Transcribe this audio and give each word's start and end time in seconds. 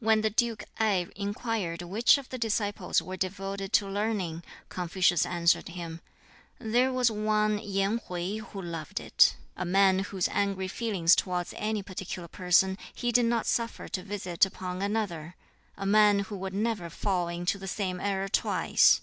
When 0.00 0.20
the 0.20 0.28
Duke 0.28 0.64
Ngai 0.78 1.10
inquired 1.16 1.80
which 1.80 2.18
of 2.18 2.28
the 2.28 2.36
disciples 2.36 3.00
were 3.00 3.16
devoted 3.16 3.72
to 3.72 3.88
learning, 3.88 4.42
Confucius 4.68 5.24
answered 5.24 5.68
him, 5.68 6.02
"There 6.58 6.92
was 6.92 7.10
one 7.10 7.58
Yen 7.60 7.98
Hwķi 8.00 8.40
who 8.42 8.60
loved 8.60 9.00
it 9.00 9.34
a 9.56 9.64
man 9.64 10.00
whose 10.00 10.28
angry 10.28 10.68
feelings 10.68 11.16
towards 11.16 11.54
any 11.56 11.82
particular 11.82 12.28
person 12.28 12.76
he 12.94 13.10
did 13.10 13.24
not 13.24 13.46
suffer 13.46 13.88
to 13.88 14.02
visit 14.02 14.44
upon 14.44 14.82
another; 14.82 15.36
a 15.74 15.86
man 15.86 16.18
who 16.28 16.36
would 16.36 16.52
never 16.52 16.90
fall 16.90 17.28
into 17.28 17.56
the 17.58 17.66
same 17.66 17.98
error 17.98 18.28
twice. 18.28 19.00